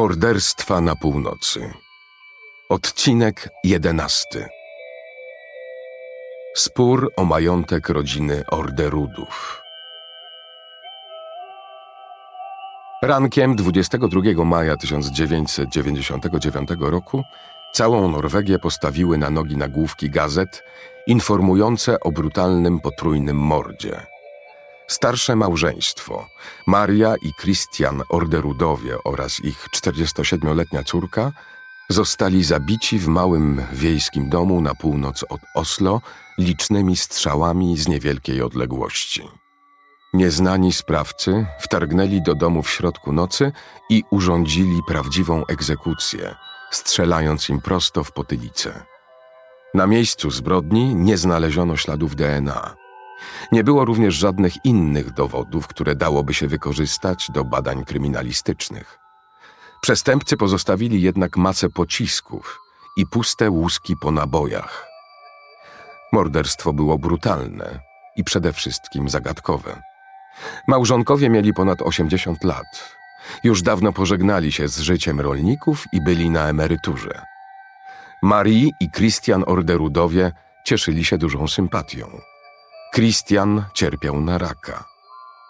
[0.00, 1.72] Morderstwa na północy.
[2.68, 4.46] Odcinek jedenasty.
[6.56, 9.62] Spór o majątek rodziny Orderudów.
[13.02, 17.22] Rankiem 22 maja 1999 roku
[17.72, 20.62] całą Norwegię postawiły na nogi nagłówki gazet
[21.06, 24.06] informujące o brutalnym potrójnym mordzie–
[24.90, 26.26] Starsze małżeństwo,
[26.66, 31.32] Maria i Christian Orderudowie oraz ich 47-letnia córka,
[31.88, 36.00] zostali zabici w małym wiejskim domu na północ od Oslo
[36.38, 39.28] licznymi strzałami z niewielkiej odległości.
[40.14, 43.52] Nieznani sprawcy wtargnęli do domu w środku nocy
[43.90, 46.34] i urządzili prawdziwą egzekucję,
[46.70, 48.82] strzelając im prosto w potylicę.
[49.74, 52.79] Na miejscu zbrodni nie znaleziono śladów DNA.
[53.52, 58.98] Nie było również żadnych innych dowodów, które dałoby się wykorzystać do badań kryminalistycznych.
[59.82, 62.58] Przestępcy pozostawili jednak masę pocisków
[62.96, 64.86] i puste łuski po nabojach.
[66.12, 67.80] Morderstwo było brutalne
[68.16, 69.82] i przede wszystkim zagadkowe.
[70.68, 72.96] Małżonkowie mieli ponad 80 lat.
[73.44, 77.22] Już dawno pożegnali się z życiem rolników i byli na emeryturze.
[78.22, 80.32] Marie i Christian Orderudowie
[80.64, 82.20] cieszyli się dużą sympatią.
[82.94, 84.84] Christian cierpiał na raka.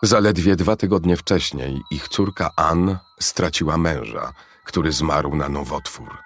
[0.03, 4.33] Zaledwie dwa tygodnie wcześniej ich córka Ann straciła męża,
[4.65, 6.19] który zmarł na nowotwór.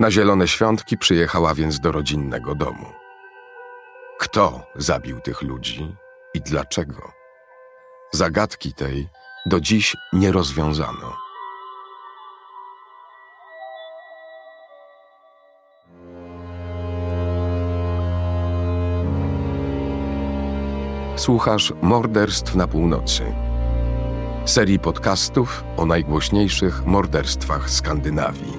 [0.00, 2.92] Na zielone świątki przyjechała więc do rodzinnego domu.
[4.18, 5.96] Kto zabił tych ludzi
[6.34, 7.12] i dlaczego?
[8.12, 9.08] Zagadki tej
[9.46, 11.25] do dziś nie rozwiązano.
[21.16, 23.22] Słuchasz Morderstw na Północy.
[24.44, 28.52] Serii podcastów o najgłośniejszych morderstwach Skandynawii.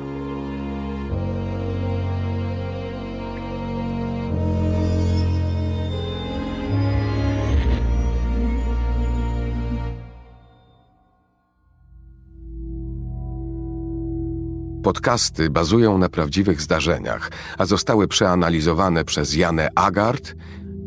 [14.84, 20.34] Podcasty bazują na prawdziwych zdarzeniach, a zostały przeanalizowane przez Janę Agard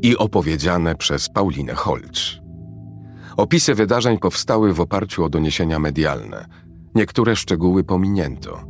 [0.02, 2.40] i opowiedziane przez Paulinę Holcz.
[3.36, 6.46] Opisy wydarzeń powstały w oparciu o doniesienia medialne.
[6.94, 8.60] Niektóre szczegóły pominięto.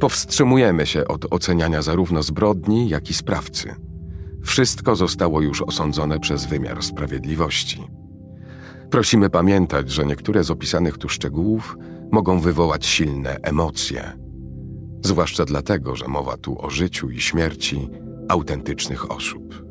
[0.00, 3.74] Powstrzymujemy się od oceniania zarówno zbrodni, jak i sprawcy.
[4.44, 7.84] Wszystko zostało już osądzone przez wymiar sprawiedliwości.
[8.90, 11.76] Prosimy pamiętać, że niektóre z opisanych tu szczegółów
[12.12, 14.12] mogą wywołać silne emocje.
[15.04, 17.88] Zwłaszcza dlatego, że mowa tu o życiu i śmierci
[18.28, 19.69] autentycznych osób.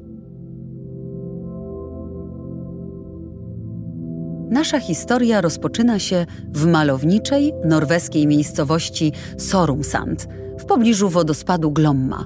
[4.49, 10.27] Nasza historia rozpoczyna się w malowniczej norweskiej miejscowości Sorumsand,
[10.59, 12.25] w pobliżu wodospadu Glomma.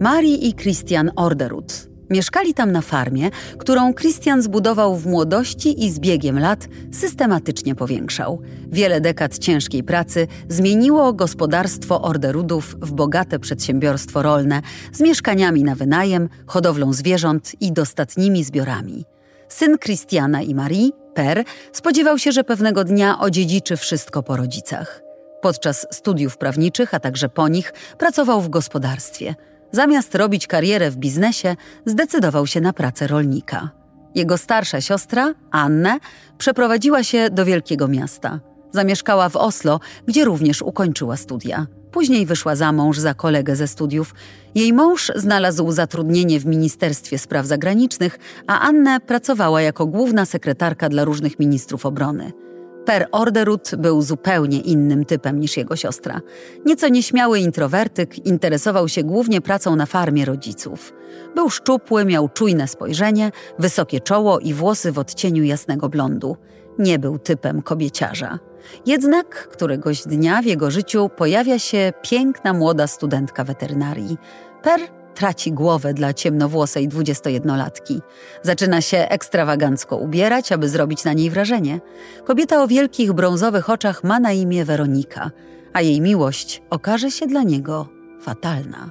[0.00, 5.98] Marie i Christian Orderud mieszkali tam na farmie, którą Christian zbudował w młodości i z
[5.98, 8.42] biegiem lat systematycznie powiększał.
[8.72, 16.28] Wiele dekad ciężkiej pracy zmieniło gospodarstwo Orderudów w bogate przedsiębiorstwo rolne z mieszkaniami na wynajem,
[16.46, 19.04] hodowlą zwierząt i dostatnimi zbiorami.
[19.48, 25.02] Syn Christiana i Marie Per spodziewał się, że pewnego dnia odziedziczy wszystko po rodzicach.
[25.42, 29.34] Podczas studiów prawniczych, a także po nich, pracował w gospodarstwie.
[29.72, 33.70] Zamiast robić karierę w biznesie, zdecydował się na pracę rolnika.
[34.14, 35.98] Jego starsza siostra, Anne,
[36.38, 38.40] przeprowadziła się do wielkiego miasta.
[38.72, 41.66] Zamieszkała w Oslo, gdzie również ukończyła studia.
[41.90, 44.14] Później wyszła za mąż za kolegę ze studiów.
[44.54, 51.04] Jej mąż znalazł zatrudnienie w Ministerstwie Spraw Zagranicznych, a Anne pracowała jako główna sekretarka dla
[51.04, 52.32] różnych ministrów obrony.
[52.84, 56.20] Per Orderud był zupełnie innym typem niż jego siostra.
[56.66, 60.92] Nieco nieśmiały introwertyk, interesował się głównie pracą na farmie rodziców.
[61.34, 66.36] Był szczupły, miał czujne spojrzenie, wysokie czoło i włosy w odcieniu jasnego blondu.
[66.78, 68.38] Nie był typem kobieciarza.
[68.86, 74.18] Jednak któregoś dnia w jego życiu pojawia się piękna młoda studentka weterynarii.
[74.62, 74.80] Per
[75.18, 78.00] traci głowę dla ciemnowłosej dwudziestojednolatki.
[78.42, 81.80] Zaczyna się ekstrawagancko ubierać, aby zrobić na niej wrażenie.
[82.24, 85.30] Kobieta o wielkich brązowych oczach ma na imię Weronika,
[85.72, 87.88] a jej miłość okaże się dla niego
[88.20, 88.90] fatalna.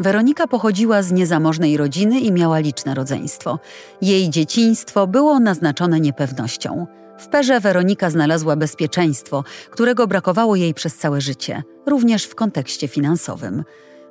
[0.00, 3.58] Weronika pochodziła z niezamożnej rodziny i miała liczne rodzeństwo.
[4.02, 6.86] Jej dzieciństwo było naznaczone niepewnością–
[7.18, 13.64] w Perze Weronika znalazła bezpieczeństwo, którego brakowało jej przez całe życie, również w kontekście finansowym.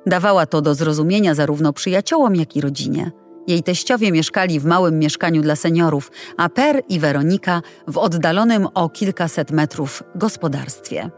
[0.06, 3.10] Dawała to do zrozumienia zarówno przyjaciołom, jak i rodzinie.
[3.46, 8.88] Jej teściowie mieszkali w małym mieszkaniu dla seniorów, a Per i Weronika w oddalonym o
[8.88, 11.10] kilkaset metrów gospodarstwie.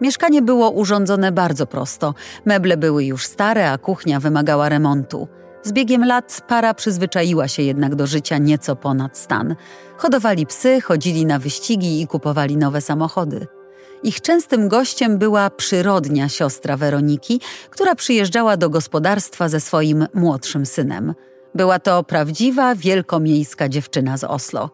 [0.00, 2.14] Mieszkanie było urządzone bardzo prosto.
[2.44, 5.28] Meble były już stare, a kuchnia wymagała remontu.
[5.62, 9.56] Z biegiem lat para przyzwyczaiła się jednak do życia nieco ponad stan.
[9.96, 13.46] Hodowali psy, chodzili na wyścigi i kupowali nowe samochody.
[14.02, 21.14] Ich częstym gościem była przyrodnia siostra Weroniki, która przyjeżdżała do gospodarstwa ze swoim młodszym synem.
[21.54, 24.70] Była to prawdziwa, wielkomiejska dziewczyna z Oslo.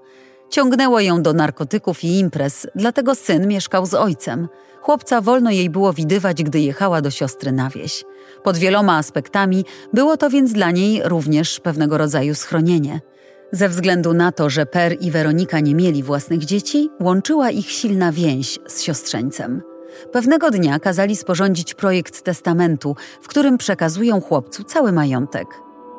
[0.50, 4.48] Ciągnęło ją do narkotyków i imprez, dlatego syn mieszkał z ojcem.
[4.82, 8.04] Chłopca wolno jej było widywać, gdy jechała do siostry na wieś.
[8.42, 13.00] Pod wieloma aspektami było to więc dla niej również pewnego rodzaju schronienie.
[13.52, 18.12] Ze względu na to, że Per i Weronika nie mieli własnych dzieci, łączyła ich silna
[18.12, 19.62] więź z siostrzeńcem.
[20.12, 25.46] Pewnego dnia kazali sporządzić projekt testamentu, w którym przekazują chłopcu cały majątek.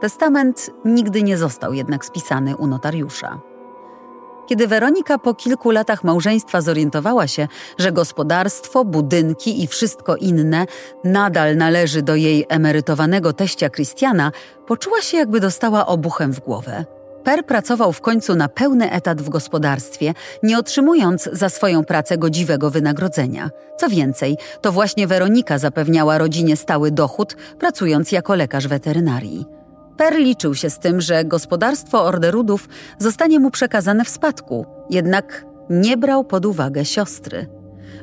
[0.01, 3.48] Testament nigdy nie został jednak spisany u notariusza.
[4.49, 7.47] Kiedy Weronika po kilku latach małżeństwa zorientowała się,
[7.77, 10.65] że gospodarstwo, budynki i wszystko inne
[11.03, 14.31] nadal należy do jej emerytowanego teścia Christiana,
[14.67, 16.85] poczuła się jakby dostała obuchem w głowę.
[17.23, 20.13] Per pracował w końcu na pełny etat w gospodarstwie,
[20.43, 23.49] nie otrzymując za swoją pracę godziwego wynagrodzenia.
[23.77, 29.58] Co więcej, to właśnie Weronika zapewniała rodzinie stały dochód, pracując jako lekarz weterynarii.
[29.99, 32.69] Per liczył się z tym, że gospodarstwo Orderudów
[32.99, 37.47] zostanie mu przekazane w spadku, jednak nie brał pod uwagę siostry.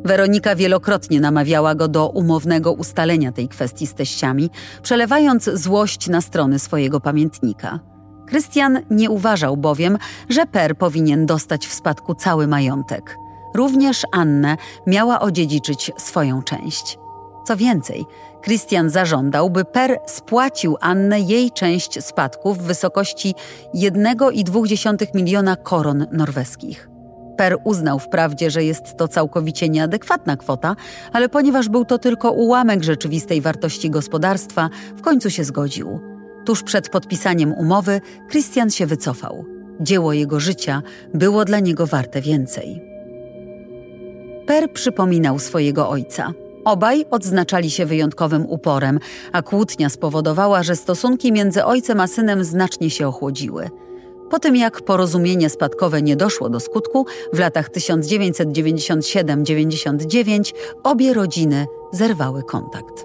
[0.04, 4.50] Weronika wielokrotnie namawiała go do umownego ustalenia tej kwestii z teściami,
[4.82, 7.80] przelewając złość na strony swojego pamiętnika.
[8.26, 13.16] Krystian nie uważał bowiem, że Per powinien dostać w spadku cały majątek.
[13.54, 14.56] Również Annę
[14.86, 16.98] miała odziedziczyć swoją część.
[17.46, 18.04] Co więcej,
[18.44, 23.34] Christian zażądał, by Per spłacił Annę jej część spadku w wysokości
[23.74, 26.88] 1,2 miliona koron norweskich.
[27.36, 30.76] Per uznał wprawdzie, że jest to całkowicie nieadekwatna kwota,
[31.12, 36.00] ale ponieważ był to tylko ułamek rzeczywistej wartości gospodarstwa, w końcu się zgodził.
[36.44, 38.00] Tuż przed podpisaniem umowy
[38.30, 39.44] Christian się wycofał.
[39.80, 40.82] Dzieło jego życia
[41.14, 42.82] było dla niego warte więcej.
[44.46, 46.32] Per przypominał swojego ojca–
[46.66, 48.98] Obaj odznaczali się wyjątkowym uporem,
[49.32, 53.70] a kłótnia spowodowała, że stosunki między ojcem a synem znacznie się ochłodziły.
[54.30, 60.52] Po tym jak porozumienie spadkowe nie doszło do skutku, w latach 1997-99
[60.82, 63.04] obie rodziny zerwały kontakt.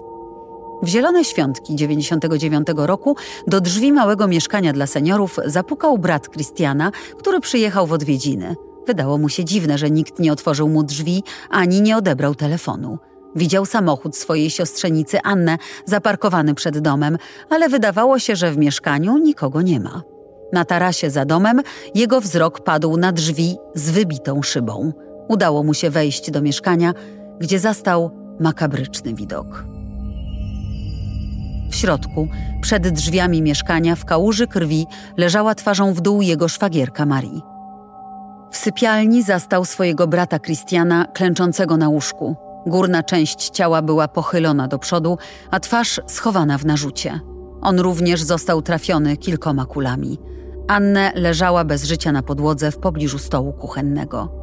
[0.82, 3.16] W zielone świątki 99 roku
[3.46, 8.56] do drzwi małego mieszkania dla seniorów zapukał brat Christiana, który przyjechał w odwiedziny.
[8.86, 12.98] Wydało mu się dziwne, że nikt nie otworzył mu drzwi ani nie odebrał telefonu.
[13.36, 17.18] Widział samochód swojej siostrzenicy Annę zaparkowany przed domem,
[17.50, 20.02] ale wydawało się, że w mieszkaniu nikogo nie ma.
[20.52, 21.60] Na tarasie za domem
[21.94, 24.92] jego wzrok padł na drzwi z wybitą szybą.
[25.28, 26.92] Udało mu się wejść do mieszkania,
[27.40, 29.64] gdzie zastał makabryczny widok.
[31.70, 32.28] W środku,
[32.60, 34.86] przed drzwiami mieszkania, w kałuży krwi,
[35.16, 37.42] leżała twarzą w dół jego szwagierka Marii.
[38.50, 42.36] W sypialni zastał swojego brata Christiana klęczącego na łóżku.
[42.66, 45.18] Górna część ciała była pochylona do przodu,
[45.50, 47.20] a twarz schowana w narzucie.
[47.60, 50.18] On również został trafiony kilkoma kulami.
[50.68, 54.42] Annę leżała bez życia na podłodze w pobliżu stołu kuchennego.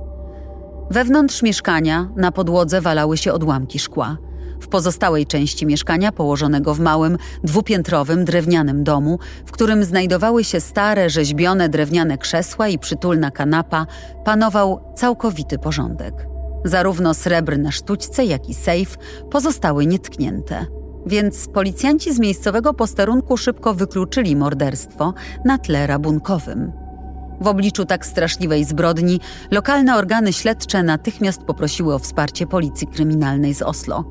[0.92, 4.18] Wewnątrz mieszkania na podłodze walały się odłamki szkła.
[4.62, 11.10] W pozostałej części mieszkania, położonego w małym, dwupiętrowym, drewnianym domu, w którym znajdowały się stare,
[11.10, 13.86] rzeźbione drewniane krzesła i przytulna kanapa,
[14.26, 16.28] panował całkowity porządek.
[16.66, 18.98] Zarówno srebrne sztućce, jak i sejf
[19.32, 20.66] pozostały nietknięte.
[21.06, 25.14] Więc policjanci z miejscowego posterunku szybko wykluczyli morderstwo
[25.46, 26.72] na tle rabunkowym.
[27.42, 29.20] W obliczu tak straszliwej zbrodni
[29.52, 34.04] lokalne organy śledcze natychmiast poprosiły o wsparcie policji kryminalnej z Oslo.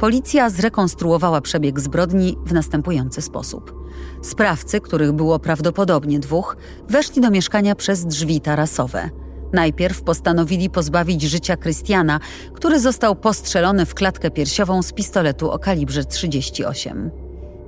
[0.00, 3.74] Policja zrekonstruowała przebieg zbrodni w następujący sposób.
[4.22, 6.56] Sprawcy, których było prawdopodobnie dwóch,
[6.88, 9.10] weszli do mieszkania przez drzwi tarasowe–
[9.54, 12.20] Najpierw postanowili pozbawić życia Krystiana,
[12.54, 17.10] który został postrzelony w klatkę piersiową z pistoletu o kalibrze 38.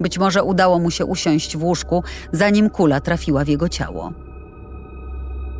[0.01, 2.03] Być może udało mu się usiąść w łóżku,
[2.33, 4.13] zanim kula trafiła w jego ciało.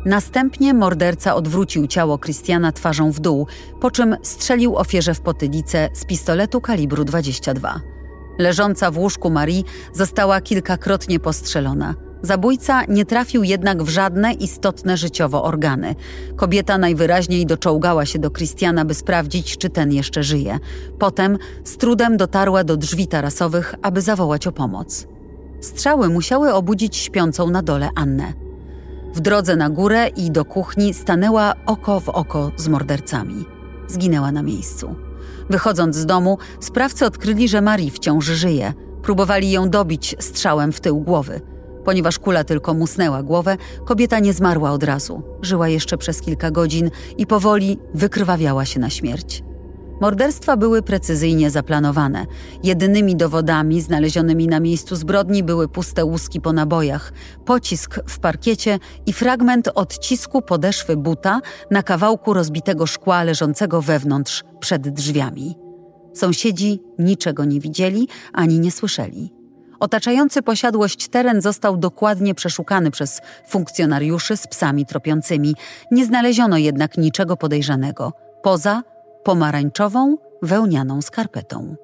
[0.05, 3.47] Następnie morderca odwrócił ciało Krystiana twarzą w dół,
[3.81, 7.81] po czym strzelił ofierze w potylicę z pistoletu kalibru 22.
[8.39, 15.43] Leżąca w łóżku Marii została kilkakrotnie postrzelona– Zabójca nie trafił jednak w żadne istotne życiowo
[15.43, 15.95] organy.
[16.35, 20.59] Kobieta najwyraźniej doczołgała się do Christiana, by sprawdzić, czy ten jeszcze żyje.
[20.99, 25.07] Potem z trudem dotarła do drzwi tarasowych, aby zawołać o pomoc.
[25.61, 28.33] Strzały musiały obudzić śpiącą na dole Annę.
[29.13, 33.45] W drodze na górę i do kuchni stanęła oko w oko z mordercami.
[33.87, 34.95] Zginęła na miejscu.
[35.49, 38.73] Wychodząc z domu, sprawcy odkryli, że Marie wciąż żyje.
[39.01, 41.41] Próbowali ją dobić strzałem w tył głowy.
[41.87, 45.21] Ponieważ kula tylko musnęła głowę, kobieta nie zmarła od razu.
[45.41, 49.43] Żyła jeszcze przez kilka godzin i powoli wykrwawiała się na śmierć.
[50.01, 52.25] Morderstwa były precyzyjnie zaplanowane.
[52.63, 57.13] Jedynymi dowodami znalezionymi na miejscu zbrodni były puste łuski po nabojach,
[57.45, 61.41] pocisk w parkiecie i fragment odcisku podeszwy buta
[61.71, 65.55] na kawałku rozbitego szkła leżącego wewnątrz przed drzwiami.
[66.13, 69.36] Sąsiedzi niczego nie widzieli ani nie słyszeli.
[69.79, 75.55] Otaczający posiadłość teren został dokładnie przeszukany przez funkcjonariuszy z psami tropiącymi.
[75.91, 78.83] Nie znaleziono jednak niczego podejrzanego, poza
[79.23, 81.75] pomarańczową, wełnianą skarpetą.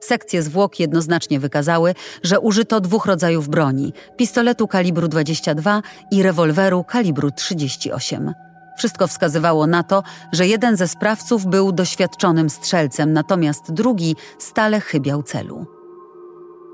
[0.00, 7.30] Sekcje zwłok jednoznacznie wykazały, że użyto dwóch rodzajów broni: pistoletu kalibru 22 i rewolweru kalibru
[7.30, 8.32] 38.
[8.78, 10.02] Wszystko wskazywało na to,
[10.32, 15.79] że jeden ze sprawców był doświadczonym strzelcem, natomiast drugi stale chybiał celu.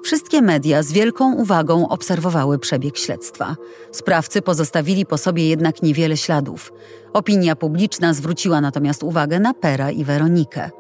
[0.06, 3.56] Wszystkie media z wielką uwagą obserwowały przebieg śledztwa.
[3.92, 6.72] Sprawcy pozostawili po sobie jednak niewiele śladów.
[7.12, 10.70] Opinia publiczna zwróciła natomiast uwagę na Pera i Weronikę.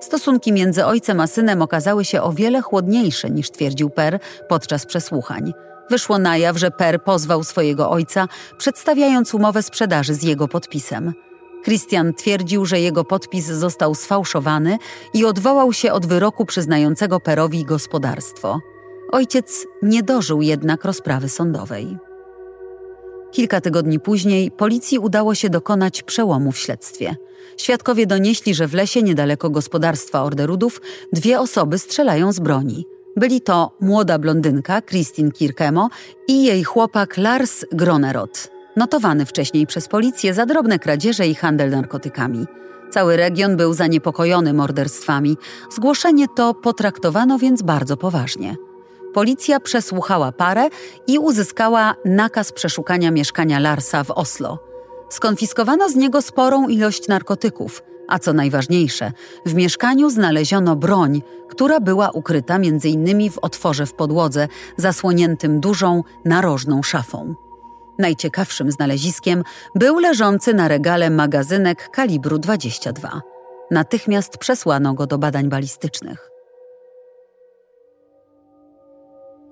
[0.00, 5.52] Stosunki między ojcem a synem okazały się o wiele chłodniejsze niż twierdził Per podczas przesłuchań.
[5.90, 8.28] Wyszło na jaw, że Per pozwał swojego ojca,
[8.58, 11.12] przedstawiając umowę sprzedaży z jego podpisem.
[11.64, 14.78] Christian twierdził, że jego podpis został sfałszowany
[15.14, 18.60] i odwołał się od wyroku przyznającego Perowi gospodarstwo.
[19.12, 21.98] Ojciec nie dożył jednak rozprawy sądowej.
[23.32, 27.16] Kilka tygodni później policji udało się dokonać przełomu w śledztwie.
[27.56, 30.80] Świadkowie donieśli, że w lesie niedaleko gospodarstwa Orderudów
[31.12, 32.86] dwie osoby strzelają z broni.
[33.16, 35.88] Byli to młoda blondynka Christine Kirkemo
[36.28, 42.46] i jej chłopak Lars Gronerot, notowany wcześniej przez policję za drobne kradzieże i handel narkotykami.
[42.90, 45.36] Cały region był zaniepokojony morderstwami.
[45.70, 48.56] Zgłoszenie to potraktowano więc bardzo poważnie
[49.16, 50.68] policja przesłuchała parę
[51.06, 54.58] i uzyskała nakaz przeszukania mieszkania Larsa w Oslo.
[55.08, 59.12] Skonfiskowano z niego sporą ilość narkotyków, a co najważniejsze,
[59.46, 63.30] w mieszkaniu znaleziono broń, która była ukryta m.in.
[63.30, 67.34] w otworze w podłodze, zasłoniętym dużą, narożną szafą.
[67.98, 69.42] Najciekawszym znaleziskiem
[69.74, 73.22] był leżący na regale magazynek kalibru 22.
[73.70, 76.35] Natychmiast przesłano go do badań balistycznych.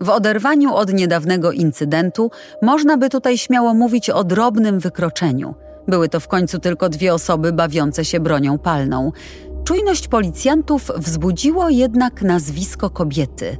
[0.00, 2.30] W oderwaniu od niedawnego incydentu
[2.62, 5.54] można by tutaj śmiało mówić o drobnym wykroczeniu.
[5.88, 9.12] Były to w końcu tylko dwie osoby bawiące się bronią palną.
[9.64, 13.56] Czujność policjantów wzbudziło jednak nazwisko kobiety.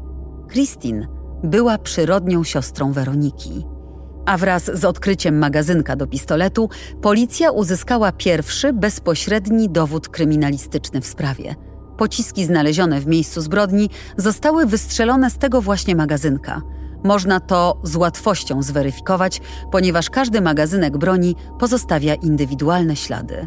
[0.52, 1.06] Christine
[1.44, 3.66] była przyrodnią siostrą Weroniki.
[4.26, 6.68] A wraz z odkryciem magazynka do pistoletu,
[7.02, 11.54] policja uzyskała pierwszy bezpośredni dowód kryminalistyczny w sprawie–
[11.96, 16.62] Pociski znalezione w miejscu zbrodni zostały wystrzelone z tego właśnie magazynka.
[17.04, 19.40] Można to z łatwością zweryfikować,
[19.72, 23.46] ponieważ każdy magazynek broni pozostawia indywidualne ślady.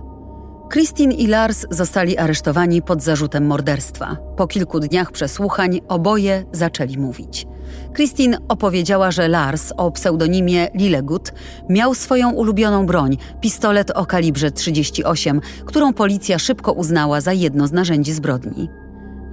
[0.74, 4.18] Christine i Lars zostali aresztowani pod zarzutem morderstwa.
[4.38, 7.48] Po kilku dniach przesłuchań oboje zaczęli mówić.
[7.96, 11.34] Christine opowiedziała, że Lars o pseudonimie Lilegut
[11.70, 17.72] miał swoją ulubioną broń, pistolet o kalibrze 38, którą policja szybko uznała za jedno z
[17.72, 18.70] narzędzi zbrodni.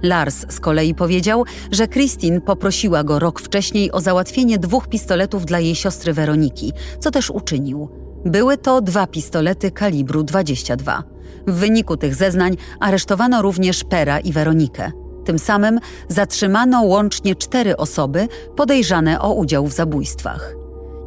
[0.03, 5.59] Lars z kolei powiedział, że Christine poprosiła go rok wcześniej o załatwienie dwóch pistoletów dla
[5.59, 7.89] jej siostry Weroniki, co też uczynił.
[8.25, 11.03] Były to dwa pistolety kalibru 22.
[11.47, 14.91] W wyniku tych zeznań aresztowano również Pera i Weronikę.
[15.25, 20.55] Tym samym zatrzymano łącznie cztery osoby podejrzane o udział w zabójstwach.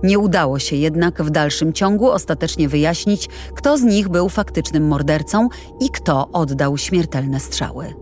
[0.03, 5.49] Nie udało się jednak w dalszym ciągu ostatecznie wyjaśnić, kto z nich był faktycznym mordercą
[5.81, 7.95] i kto oddał śmiertelne strzały.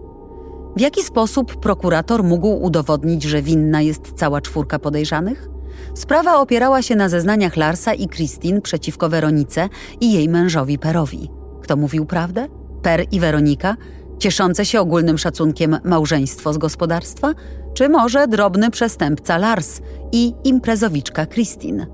[0.76, 5.48] W jaki sposób prokurator mógł udowodnić, że winna jest cała czwórka podejrzanych?
[5.94, 9.68] Sprawa opierała się na zeznaniach Larsa i Christine przeciwko Weronice
[10.00, 11.30] i jej mężowi Perowi.
[11.62, 12.48] Kto mówił prawdę?
[12.82, 13.76] Per i Weronika,
[14.18, 17.34] cieszące się ogólnym szacunkiem małżeństwo z gospodarstwa,
[17.74, 19.80] czy może drobny przestępca Lars
[20.12, 21.86] i imprezowiczka Christine?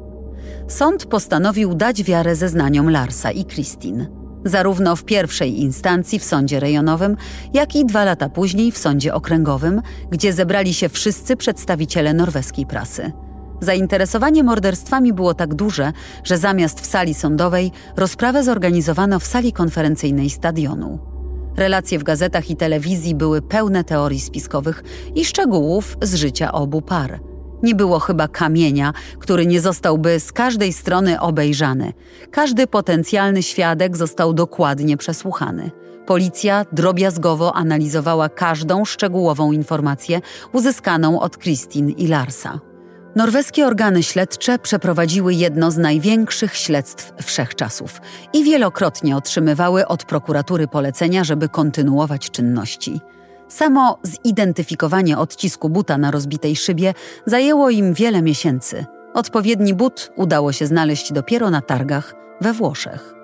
[0.69, 4.07] Sąd postanowił dać wiarę zeznaniom Larsa i Christine.
[4.45, 7.17] Zarówno w pierwszej instancji w sądzie rejonowym,
[7.55, 13.13] jak i dwa lata później w sądzie okręgowym, gdzie zebrali się wszyscy przedstawiciele norweskiej prasy.
[13.61, 15.93] Zainteresowanie morderstwami było tak duże,
[16.25, 21.12] że zamiast w sali sądowej rozprawę zorganizowano w sali konferencyjnej stadionu.
[21.57, 24.83] Relacje w gazetach i telewizji były pełne teorii spiskowych
[25.15, 27.21] i szczegółów z życia obu par.
[27.63, 31.93] Nie było chyba kamienia, który nie zostałby z każdej strony obejrzany.
[32.31, 35.71] Każdy potencjalny świadek został dokładnie przesłuchany.
[36.07, 40.21] Policja drobiazgowo analizowała każdą szczegółową informację
[40.53, 42.72] uzyskaną od Christine i Larsa.
[43.17, 48.01] Norweskie organy śledcze przeprowadziły jedno z największych śledztw wszechczasów
[48.33, 53.01] i wielokrotnie otrzymywały od prokuratury polecenia, żeby kontynuować czynności.
[53.49, 56.95] Samo zidentyfikowanie odcisku buta na rozbitej szybie
[57.27, 58.87] zajęło im wiele miesięcy.
[59.15, 63.15] Odpowiedni but udało się znaleźć dopiero na targach we Włoszech.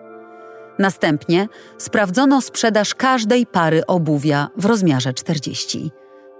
[0.78, 5.90] Następnie sprawdzono sprzedaż każdej pary obuwia w rozmiarze 40.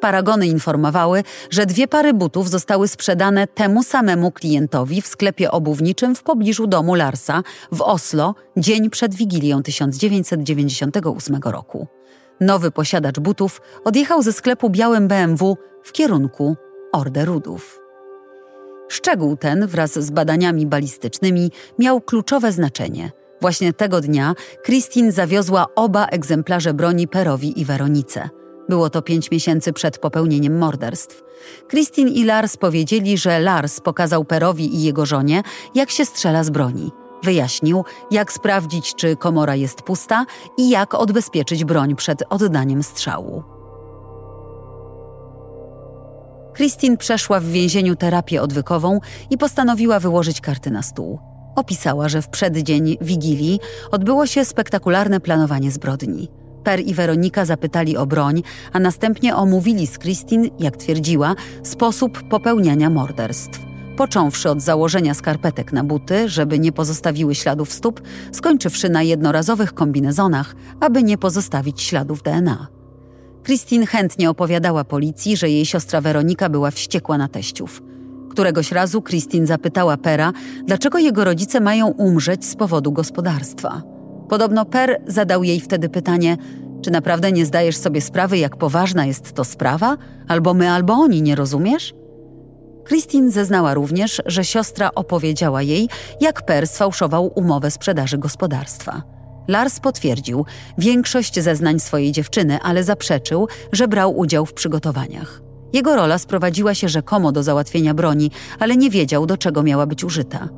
[0.00, 6.23] Paragony informowały, że dwie pary butów zostały sprzedane temu samemu klientowi w sklepie obuwniczym w
[6.23, 11.87] pobliżu domu Larsa w Oslo dzień przed Wigilią 1998 roku.
[12.40, 16.57] Nowy posiadacz butów odjechał ze sklepu białym BMW w kierunku
[16.93, 17.81] Orderudów.
[18.88, 23.11] Szczegół ten wraz z badaniami balistycznymi miał kluczowe znaczenie.
[23.40, 28.28] Właśnie tego dnia Christine zawiozła oba egzemplarze broni Perowi i Weronice.
[28.69, 31.23] Było to pięć miesięcy przed popełnieniem morderstw.
[31.71, 35.43] Christine i Lars powiedzieli, że Lars pokazał Perowi i jego żonie,
[35.75, 36.91] jak się strzela z broni.
[37.23, 43.43] Wyjaśnił, jak sprawdzić, czy komora jest pusta i jak odbezpieczyć broń przed oddaniem strzału.
[46.57, 51.19] Christine przeszła w więzieniu terapię odwykową i postanowiła wyłożyć karty na stół.
[51.57, 53.61] Opisała, że w przeddzień Wigilii
[53.91, 56.29] odbyło się spektakularne planowanie zbrodni.
[56.65, 62.91] Per i Weronika zapytali o broń, a następnie omówili z Christine, jak twierdziła, sposób popełniania
[62.91, 63.69] morderstw.
[63.97, 68.00] Począwszy od założenia skarpetek na buty, żeby nie pozostawiły śladów stóp,
[68.33, 72.67] skończywszy na jednorazowych kombinezonach, aby nie pozostawić śladów DNA.
[73.45, 77.83] Christine chętnie opowiadała policji, że jej siostra Weronika była wściekła na teściów.
[78.31, 80.33] Któregoś razu Christine zapytała Pera,
[80.67, 83.98] dlaczego jego rodzice mają umrzeć z powodu gospodarstwa.
[84.29, 86.37] Podobno Per zadał jej wtedy pytanie:
[86.83, 89.97] Czy naprawdę nie zdajesz sobie sprawy, jak poważna jest to sprawa?
[90.29, 91.95] Albo my, albo oni, nie rozumiesz?
[92.88, 95.88] Christine zeznała również, że siostra opowiedziała jej,
[96.21, 99.03] jak Per sfałszował umowę sprzedaży gospodarstwa.
[99.49, 100.45] Lars potwierdził
[100.79, 105.43] większość zeznań swojej dziewczyny, ale zaprzeczył, że brał udział w przygotowaniach.
[105.73, 110.05] Jego rola sprowadziła się rzekomo do załatwienia broni, ale nie wiedział, do czego miała być
[110.05, 110.49] użyta.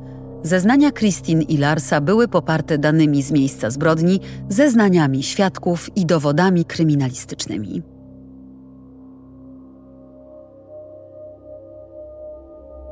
[0.43, 7.81] Zeznania Christine i Larsa były poparte danymi z miejsca zbrodni, zeznaniami świadków i dowodami kryminalistycznymi.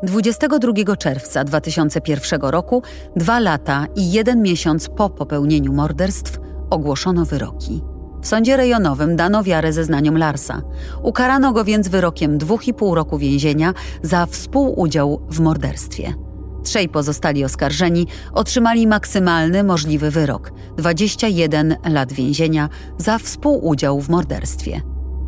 [0.04, 2.84] Dwudziestego 22 czerwca 2001 roku,
[3.16, 7.82] dwa lata i jeden miesiąc po popełnieniu morderstw, ogłoszono wyroki.
[8.22, 10.62] W sądzie rejonowym dano wiarę zeznaniom Larsa.
[11.04, 16.29] Ukarano go więc wyrokiem dwóch i pół roku więzienia za współudział w morderstwie.
[16.70, 24.82] Trzej pozostali oskarżeni otrzymali maksymalny możliwy wyrok 21 lat więzienia za współudział w morderstwie.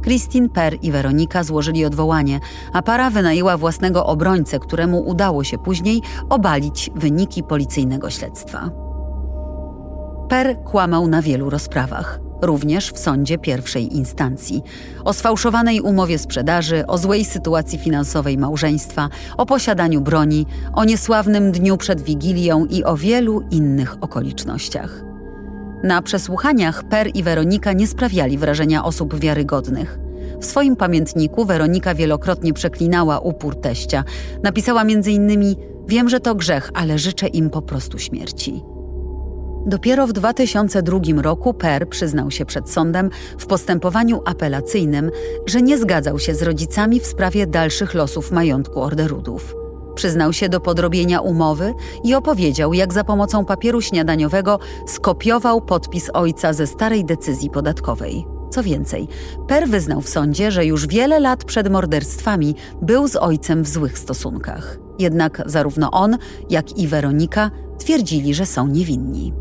[0.04, 2.39] Christine Per i Weronika złożyli odwołanie,
[2.73, 8.69] a para wynajęła własnego obrońcę, któremu udało się później obalić wyniki policyjnego śledztwa.
[10.30, 14.63] Per kłamał na wielu rozprawach również w sądzie pierwszej instancji.
[15.06, 21.77] O sfałszowanej umowie sprzedaży, o złej sytuacji finansowej małżeństwa, o posiadaniu broni, o niesławnym dniu
[21.77, 25.04] przed Wigilią i o wielu innych okolicznościach.
[25.84, 29.99] Na przesłuchaniach Per i Weronika nie sprawiali wrażenia osób wiarygodnych.
[30.39, 34.04] W swoim pamiętniku Weronika wielokrotnie przeklinała upór teścia.
[34.43, 35.56] Napisała m.in.:
[35.88, 38.63] Wiem, że to grzech, ale życzę im po prostu śmierci.
[39.65, 45.12] Dopiero w 2002 roku Per przyznał się przed sądem w postępowaniu apelacyjnym,
[45.45, 49.56] że nie zgadzał się z rodzicami w sprawie dalszych losów majątku Orderudów.
[49.95, 56.54] Przyznał się do podrobienia umowy i opowiedział, jak za pomocą papieru śniadaniowego skopiował podpis ojca
[56.54, 58.26] ze starej decyzji podatkowej.
[58.52, 59.08] Co więcej,
[59.47, 64.00] Per wyznał w sądzie, że już wiele lat przed morderstwami był z ojcem w złych
[64.00, 64.80] stosunkach.
[65.00, 66.17] Jednak zarówno on,
[66.50, 69.34] jak i Weronika twierdzili, że są niewinni.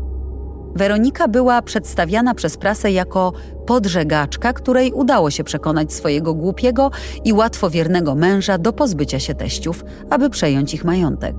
[0.75, 3.33] Weronika była przedstawiana przez prasę jako
[3.65, 6.91] podżegaczka, której udało się przekonać swojego głupiego
[7.23, 11.35] i łatwowiernego męża do pozbycia się teściów, aby przejąć ich majątek.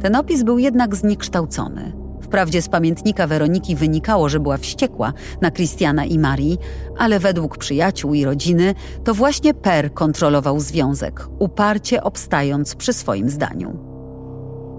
[0.00, 1.92] Ten opis był jednak zniekształcony.
[2.22, 6.58] Wprawdzie z pamiętnika Weroniki wynikało, że była wściekła na Christiana i Marii,
[6.98, 13.91] ale według przyjaciół i rodziny to właśnie Per kontrolował związek, uparcie obstając przy swoim zdaniu.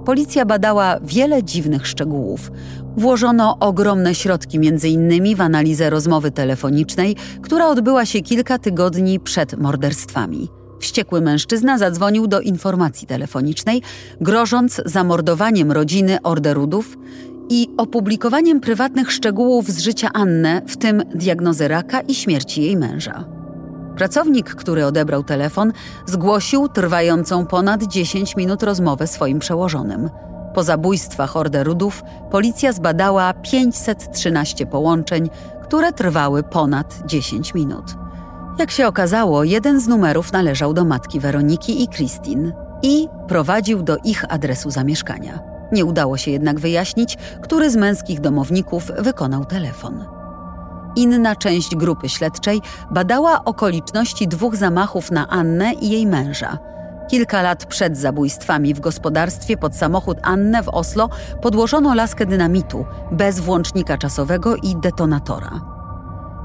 [0.05, 2.51] Policja badała wiele dziwnych szczegółów.
[2.97, 5.35] Włożono ogromne środki, m.in.
[5.35, 10.49] w analizę rozmowy telefonicznej, która odbyła się kilka tygodni przed morderstwami.
[10.79, 13.81] Wściekły mężczyzna zadzwonił do informacji telefonicznej,
[14.21, 16.97] grożąc zamordowaniem rodziny Orderudów
[17.49, 23.42] i opublikowaniem prywatnych szczegółów z życia Anny, w tym diagnozy raka i śmierci jej męża.
[23.95, 25.71] Pracownik, który odebrał telefon,
[26.05, 30.09] zgłosił trwającą ponad 10 minut rozmowę swoim przełożonym.
[30.53, 35.29] Po zabójstwach Orderudów policja zbadała 513 połączeń,
[35.63, 37.85] które trwały ponad 10 minut.
[38.59, 42.51] Jak się okazało, jeden z numerów należał do matki Weroniki i Christine
[42.83, 45.39] i prowadził do ich adresu zamieszkania.
[45.71, 50.05] Nie udało się jednak wyjaśnić, który z męskich domowników wykonał telefon.
[50.95, 56.57] Inna część grupy śledczej badała okoliczności dwóch zamachów na Annę i jej męża.
[57.09, 61.09] Kilka lat przed zabójstwami w gospodarstwie pod samochód Annę w Oslo
[61.41, 65.61] podłożono laskę dynamitu bez włącznika czasowego i detonatora.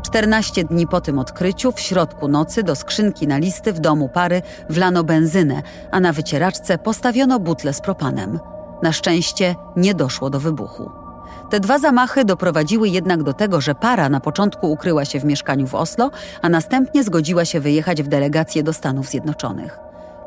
[0.02, 4.42] 14 dni po tym odkryciu w środku nocy do skrzynki na listy w domu pary
[4.70, 8.40] wlano benzynę, a na wycieraczce postawiono butle z propanem.
[8.82, 11.08] Na szczęście nie doszło do wybuchu.
[11.50, 15.66] Te dwa zamachy doprowadziły jednak do tego, że para na początku ukryła się w mieszkaniu
[15.66, 16.11] w Oslo,
[16.42, 19.78] a następnie zgodziła się wyjechać w delegację do Stanów Zjednoczonych.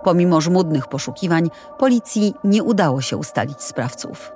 [0.04, 4.32] Pomimo żmudnych poszukiwań, policji nie udało się ustalić sprawców.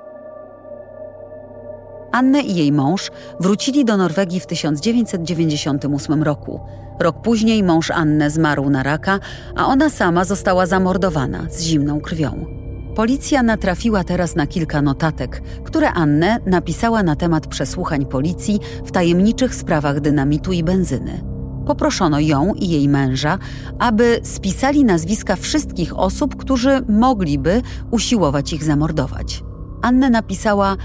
[2.12, 6.60] Annę i jej mąż wrócili do Norwegii w 1998 roku.
[7.00, 9.20] Rok później mąż Annę zmarł na raka,
[9.56, 12.65] a ona sama została zamordowana z zimną krwią.
[12.96, 19.56] Policja natrafiła teraz na kilka notatek, które Annę napisała na temat przesłuchań policji w tajemniczych
[19.56, 21.24] sprawach dynamitu i benzyny.
[21.68, 23.38] Poproszono ją i jej męża,
[23.80, 29.44] aby spisali nazwiska wszystkich osób, którzy mogliby usiłować ich zamordować.
[29.82, 30.78] Annę napisała: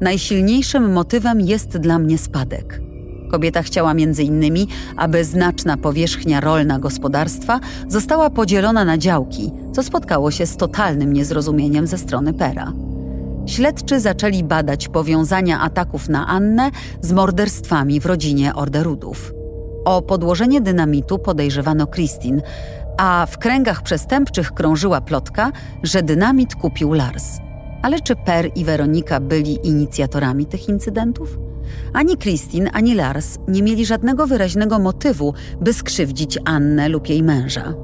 [0.00, 2.87] Najsilniejszym motywem jest dla mnie spadek.
[3.28, 10.46] Kobieta chciała innymi, aby znaczna powierzchnia rolna gospodarstwa została podzielona na działki, co spotkało się
[10.46, 12.72] z totalnym niezrozumieniem ze strony Pera.
[13.46, 19.32] Śledczy zaczęli badać powiązania ataków na Annę z morderstwami w rodzinie Orderudów.
[19.84, 22.42] O podłożenie dynamitu podejrzewano Christine,
[22.98, 27.24] a w kręgach przestępczych krążyła plotka, że dynamit kupił Lars.
[27.82, 31.47] Ale czy Per i Weronika byli inicjatorami tych incydentów?
[31.92, 37.74] Ani Christine, ani Lars nie mieli żadnego wyraźnego motywu, by skrzywdzić Annę lub jej męża.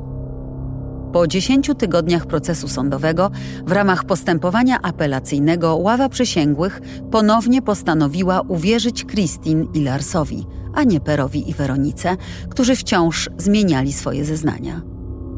[1.12, 3.30] Po dziesięciu tygodniach procesu sądowego,
[3.66, 11.50] w ramach postępowania apelacyjnego, ława przysięgłych ponownie postanowiła uwierzyć Christine i Larsowi, a nie Perowi
[11.50, 12.16] i Weronice,
[12.48, 14.82] którzy wciąż zmieniali swoje zeznania.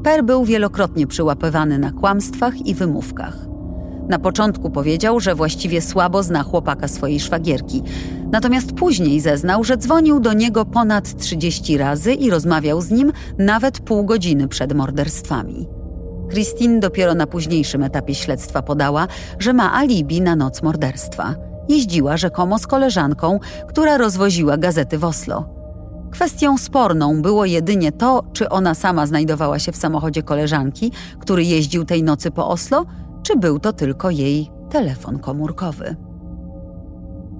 [0.03, 3.37] Per był wielokrotnie przyłapywany na kłamstwach i wymówkach.
[4.09, 7.83] Na początku powiedział, że właściwie słabo zna chłopaka swojej szwagierki,
[8.33, 13.81] natomiast później zeznał, że dzwonił do niego ponad 30 razy i rozmawiał z nim nawet
[13.81, 15.69] pół godziny przed morderstwami.
[16.31, 19.09] Christine dopiero na późniejszym etapie śledztwa podała,
[19.39, 21.35] że ma alibi na noc morderstwa.
[21.69, 25.57] Jeździła rzekomo z koleżanką, która rozwoziła gazety w Oslo.
[26.11, 31.85] Kwestią sporną było jedynie to, czy ona sama znajdowała się w samochodzie koleżanki, który jeździł
[31.85, 32.87] tej nocy po Oslo,
[33.23, 35.97] czy był to tylko jej telefon komórkowy.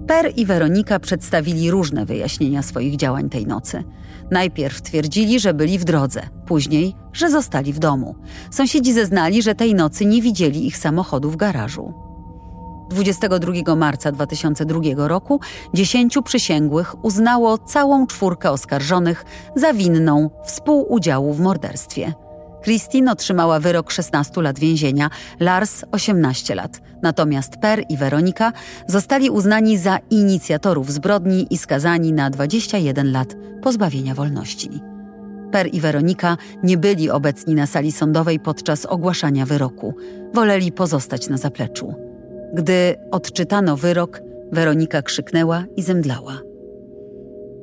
[0.07, 3.85] Per i Weronika przedstawili różne wyjaśnienia swoich działań tej nocy.
[4.31, 8.15] Najpierw twierdzili, że byli w drodze, później, że zostali w domu.
[8.51, 11.95] Sąsiedzi zeznali, że tej nocy nie widzieli ich samochodu w garażu.
[12.91, 15.41] 22 marca 2002 roku
[15.75, 19.25] dziesięciu przysięgłych uznało całą czwórkę oskarżonych
[19.57, 22.26] za winną współudziału w morderstwie.
[22.67, 26.81] Christine otrzymała wyrok 16 lat więzienia, Lars 18 lat.
[27.03, 28.53] Natomiast Per i Weronika
[28.87, 34.71] zostali uznani za inicjatorów zbrodni i skazani na 21 lat pozbawienia wolności.
[35.53, 39.95] Per i Weronika nie byli obecni na sali sądowej podczas ogłaszania wyroku.
[40.35, 41.95] Woleli pozostać na zapleczu.
[42.55, 44.21] Gdy odczytano wyrok,
[44.53, 46.39] Weronika krzyknęła i zemdlała.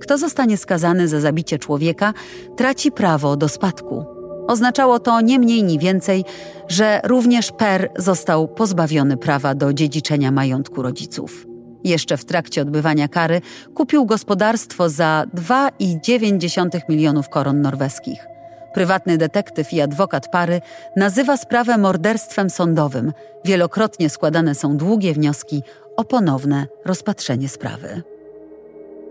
[0.02, 2.14] Kto zostanie skazany za zabicie człowieka,
[2.58, 6.26] traci prawo do spadku, Oznaczało to nie mniej ni więcej,
[6.68, 11.46] że również Per został pozbawiony prawa do dziedziczenia majątku rodziców.
[11.84, 13.42] Jeszcze w trakcie odbywania kary
[13.74, 18.28] kupił gospodarstwo za 2,9 milionów koron norweskich.
[18.74, 20.62] Prywatny detektyw i adwokat pary
[20.96, 23.14] nazywa sprawę morderstwem sądowym.
[23.46, 25.62] Wielokrotnie składane są długie wnioski
[25.98, 28.02] o ponowne rozpatrzenie sprawy.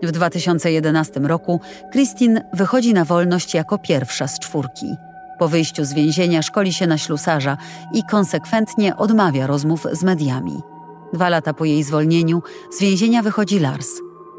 [0.03, 1.59] W 2011 roku
[1.91, 4.95] Christine wychodzi na wolność jako pierwsza z czwórki.
[5.39, 7.57] Po wyjściu z więzienia szkoli się na ślusarza
[7.93, 10.61] i konsekwentnie odmawia rozmów z mediami.
[11.13, 12.41] Dwa lata po jej zwolnieniu
[12.71, 13.89] z więzienia wychodzi Lars.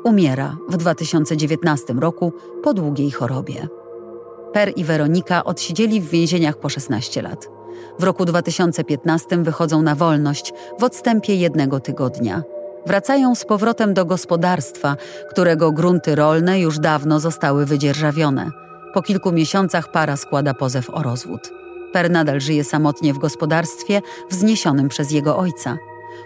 [0.04, 3.68] Umiera w 2019 roku po długiej chorobie.
[4.52, 7.48] Per i Weronika odsiedzieli w więzieniach po 16 lat.
[7.98, 12.42] W roku 2015 wychodzą na wolność w odstępie jednego tygodnia.
[12.86, 14.96] Wracają z powrotem do gospodarstwa,
[15.30, 18.63] którego grunty rolne już dawno zostały wydzierżawione.
[18.94, 21.52] Po kilku miesiącach para składa pozew o rozwód.
[21.92, 25.78] Per nadal żyje samotnie w gospodarstwie wzniesionym przez jego ojca.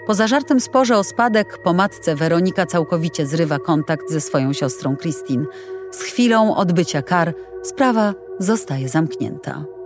[0.07, 5.45] Po zażartym sporze o spadek po matce Weronika całkowicie zrywa kontakt ze swoją siostrą Christine.
[5.91, 9.78] Z chwilą odbycia kar sprawa zostaje zamknięta.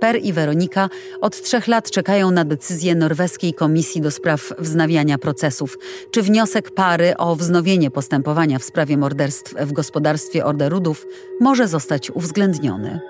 [0.00, 0.88] Per i Weronika
[1.20, 5.78] od trzech lat czekają na decyzję norweskiej komisji do spraw wznawiania procesów,
[6.10, 11.06] czy wniosek pary o wznowienie postępowania w sprawie morderstw w gospodarstwie Orderudów
[11.40, 13.00] może zostać uwzględniony.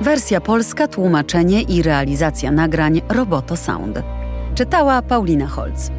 [0.00, 3.98] Wersja polska, tłumaczenie i realizacja nagrań Roboto Sound.
[4.54, 5.97] Czytała Paulina Holz.